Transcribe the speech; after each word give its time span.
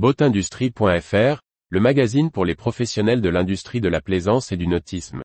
Boatindustrie.fr, 0.00 1.42
le 1.68 1.78
magazine 1.78 2.30
pour 2.30 2.46
les 2.46 2.54
professionnels 2.54 3.20
de 3.20 3.28
l'industrie 3.28 3.82
de 3.82 3.88
la 3.90 4.00
plaisance 4.00 4.50
et 4.50 4.56
du 4.56 4.66
nautisme. 4.66 5.20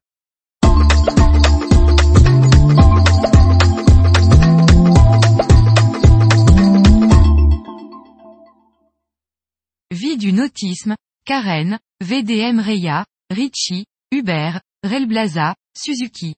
Vie 9.91 10.17
du 10.17 10.33
nautisme, 10.33 10.97
Karen, 11.23 11.79
VDM 12.03 12.59
Reya, 12.59 13.05
Ritchie, 13.31 13.85
Uber, 14.11 14.59
Relblaza, 14.83 15.55
Suzuki. 15.73 16.35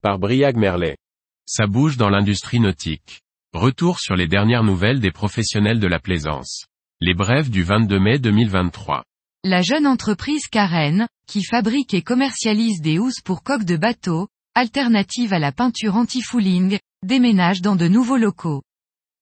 Par 0.00 0.18
Briag 0.18 0.56
Merlet. 0.56 0.96
Ça 1.44 1.66
bouge 1.66 1.98
dans 1.98 2.08
l'industrie 2.08 2.58
nautique. 2.58 3.20
Retour 3.52 4.00
sur 4.00 4.16
les 4.16 4.28
dernières 4.28 4.64
nouvelles 4.64 5.00
des 5.00 5.12
professionnels 5.12 5.78
de 5.78 5.86
la 5.86 6.00
plaisance. 6.00 6.68
Les 7.02 7.12
brèves 7.12 7.50
du 7.50 7.62
22 7.62 8.00
mai 8.00 8.18
2023. 8.18 9.04
La 9.44 9.60
jeune 9.60 9.86
entreprise 9.86 10.46
Karen, 10.50 11.06
qui 11.26 11.44
fabrique 11.44 11.92
et 11.92 12.00
commercialise 12.00 12.80
des 12.80 12.98
housses 12.98 13.20
pour 13.22 13.42
coques 13.42 13.66
de 13.66 13.76
bateau, 13.76 14.28
alternative 14.54 15.34
à 15.34 15.38
la 15.38 15.52
peinture 15.52 15.96
anti-fouling, 15.96 16.78
déménage 17.02 17.60
dans 17.60 17.76
de 17.76 17.86
nouveaux 17.86 18.16
locaux. 18.16 18.62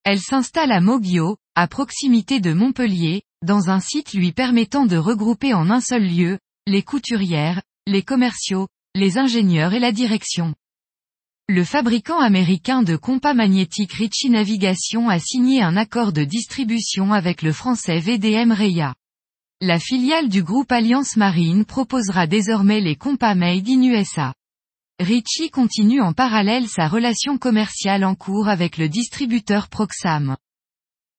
Elle 0.05 0.21
s'installe 0.21 0.71
à 0.71 0.81
Moggio, 0.81 1.37
à 1.57 1.67
proximité 1.67 2.39
de 2.39 2.53
Montpellier, 2.53 3.23
dans 3.43 3.71
un 3.71 3.81
site 3.81 4.15
lui 4.15 4.31
permettant 4.31 4.87
de 4.87 4.97
regrouper 4.97 5.53
en 5.53 5.69
un 5.69 5.81
seul 5.81 6.07
lieu, 6.07 6.39
les 6.69 6.85
couturières, 6.85 7.61
les 7.89 8.05
commerciaux, 8.05 8.69
les 8.95 9.19
ingénieurs 9.19 9.75
et 9.75 9.81
la 9.81 9.91
direction. 9.91 10.55
Le 11.51 11.63
fabricant 11.63 12.21
américain 12.21 12.83
de 12.83 12.97
compas 12.97 13.35
magnétiques 13.35 13.93
Ritchie 13.93 14.31
Navigation 14.31 15.11
a 15.11 15.19
signé 15.19 15.61
un 15.61 15.77
accord 15.77 16.15
de 16.15 16.25
distribution 16.25 17.13
avec 17.13 17.43
le 17.43 17.53
français 17.53 17.99
VDM 17.99 18.51
Reya. 18.51 18.95
La 19.61 19.79
filiale 19.79 20.31
du 20.31 20.43
groupe 20.43 20.73
Alliance 20.73 21.19
Marine 21.19 21.67
proposera 21.67 22.27
désormais 22.27 22.81
les 22.81 22.97
compas 22.97 23.35
made 23.35 23.69
in 23.69 23.83
USA. 23.83 24.33
Ritchie 24.99 25.51
continue 25.51 26.01
en 26.01 26.15
parallèle 26.15 26.67
sa 26.67 26.89
relation 26.89 27.37
commerciale 27.37 28.07
en 28.07 28.15
cours 28.15 28.49
avec 28.49 28.79
le 28.79 28.89
distributeur 28.89 29.69
Proxam. 29.69 30.39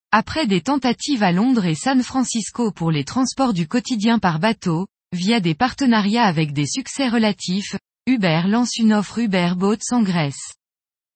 Après 0.10 0.48
des 0.48 0.62
tentatives 0.62 1.22
à 1.22 1.34
Londres 1.34 1.66
et 1.66 1.76
San 1.76 2.02
Francisco 2.02 2.72
pour 2.72 2.90
les 2.90 3.04
transports 3.04 3.54
du 3.54 3.68
quotidien 3.68 4.18
par 4.18 4.40
bateau, 4.40 4.88
via 5.12 5.40
des 5.40 5.54
partenariats 5.54 6.26
avec 6.26 6.52
des 6.52 6.66
succès 6.66 7.10
relatifs, 7.10 7.76
Uber 8.08 8.44
lance 8.48 8.78
une 8.78 8.94
offre 8.94 9.18
Uber 9.18 9.54
Boat 9.58 9.80
sans 9.82 10.04
Grèce. 10.04 10.54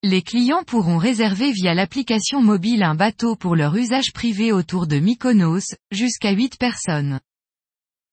Les 0.01 0.23
clients 0.23 0.63
pourront 0.63 0.97
réserver 0.97 1.51
via 1.51 1.75
l'application 1.75 2.41
mobile 2.41 2.81
un 2.81 2.95
bateau 2.95 3.35
pour 3.35 3.55
leur 3.55 3.75
usage 3.75 4.11
privé 4.11 4.51
autour 4.51 4.87
de 4.87 4.97
Mykonos, 4.97 5.75
jusqu'à 5.91 6.31
8 6.31 6.57
personnes. 6.57 7.19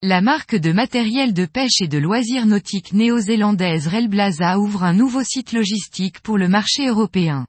La 0.02 0.20
marque 0.20 0.56
de 0.56 0.72
matériel 0.72 1.33
de 1.33 1.46
pêche 1.46 1.80
et 1.80 1.88
de 1.88 1.96
loisirs 1.96 2.44
nautiques 2.44 2.92
néo-zélandaise 2.92 3.88
Relblaza 3.88 4.58
ouvre 4.58 4.84
un 4.84 4.92
nouveau 4.92 5.22
site 5.24 5.55
logistique 5.55 6.20
pour 6.20 6.36
le 6.36 6.48
marché 6.48 6.86
européen. 6.86 7.46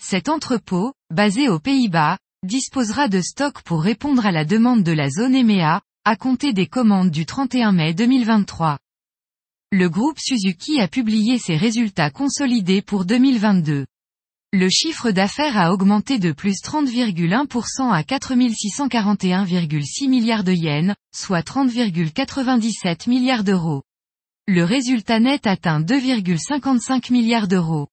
Cet 0.00 0.28
entrepôt, 0.28 0.92
basé 1.10 1.48
aux 1.48 1.58
Pays-Bas, 1.58 2.18
disposera 2.44 3.08
de 3.08 3.20
stocks 3.20 3.62
pour 3.62 3.82
répondre 3.82 4.24
à 4.24 4.30
la 4.30 4.44
demande 4.44 4.84
de 4.84 4.92
la 4.92 5.10
zone 5.10 5.34
EMEA, 5.34 5.80
à 6.04 6.14
compter 6.14 6.52
des 6.52 6.68
commandes 6.68 7.10
du 7.10 7.26
31 7.26 7.72
mai 7.72 7.94
2023. 7.94 8.78
Le 9.74 9.88
groupe 9.88 10.18
Suzuki 10.18 10.80
a 10.80 10.86
publié 10.86 11.38
ses 11.38 11.56
résultats 11.56 12.10
consolidés 12.10 12.82
pour 12.82 13.06
2022. 13.06 13.86
Le 14.52 14.68
chiffre 14.68 15.12
d'affaires 15.12 15.56
a 15.56 15.72
augmenté 15.72 16.18
de 16.18 16.32
plus 16.32 16.60
30,1% 16.62 17.90
à 17.90 18.02
4641,6 18.02 20.10
milliards 20.10 20.44
de 20.44 20.52
yens, 20.52 20.94
soit 21.10 21.40
30,97 21.40 23.08
milliards 23.08 23.44
d'euros. 23.44 23.82
Le 24.46 24.62
résultat 24.62 25.20
net 25.20 25.46
atteint 25.46 25.80
2,55 25.80 27.10
milliards 27.10 27.48
d'euros. 27.48 27.88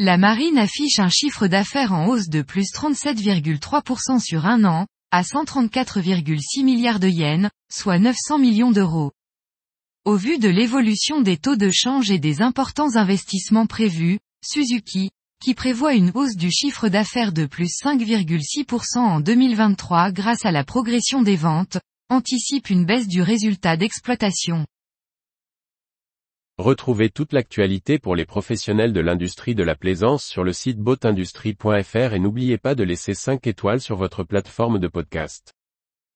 La 0.00 0.18
marine 0.18 0.58
affiche 0.58 0.98
un 0.98 1.08
chiffre 1.08 1.46
d'affaires 1.46 1.92
en 1.92 2.08
hausse 2.08 2.28
de 2.28 2.42
plus 2.42 2.66
37,3% 2.74 4.18
sur 4.18 4.44
un 4.44 4.64
an, 4.64 4.88
à 5.12 5.22
134,6 5.22 6.64
milliards 6.64 6.98
de 6.98 7.06
yens, 7.06 7.48
soit 7.70 8.00
900 8.00 8.38
millions 8.38 8.72
d'euros. 8.72 9.12
Au 10.06 10.16
vu 10.16 10.38
de 10.38 10.48
l'évolution 10.48 11.20
des 11.20 11.36
taux 11.36 11.56
de 11.56 11.68
change 11.70 12.10
et 12.10 12.18
des 12.18 12.40
importants 12.40 12.96
investissements 12.96 13.66
prévus, 13.66 14.18
Suzuki, 14.42 15.10
qui 15.42 15.52
prévoit 15.52 15.92
une 15.92 16.10
hausse 16.14 16.36
du 16.36 16.50
chiffre 16.50 16.88
d'affaires 16.88 17.32
de 17.32 17.44
plus 17.44 17.68
5,6% 17.84 18.96
en 18.96 19.20
2023 19.20 20.10
grâce 20.10 20.46
à 20.46 20.52
la 20.52 20.64
progression 20.64 21.20
des 21.20 21.36
ventes, 21.36 21.76
anticipe 22.08 22.70
une 22.70 22.86
baisse 22.86 23.08
du 23.08 23.20
résultat 23.20 23.76
d'exploitation. 23.76 24.64
Retrouvez 26.56 27.10
toute 27.10 27.34
l'actualité 27.34 27.98
pour 27.98 28.16
les 28.16 28.24
professionnels 28.24 28.94
de 28.94 29.00
l'industrie 29.00 29.54
de 29.54 29.62
la 29.62 29.76
plaisance 29.76 30.24
sur 30.24 30.44
le 30.44 30.54
site 30.54 30.78
boatindustrie.fr 30.78 32.14
et 32.14 32.18
n'oubliez 32.18 32.56
pas 32.56 32.74
de 32.74 32.84
laisser 32.84 33.12
5 33.12 33.46
étoiles 33.46 33.82
sur 33.82 33.96
votre 33.96 34.24
plateforme 34.24 34.78
de 34.78 34.88
podcast. 34.88 35.52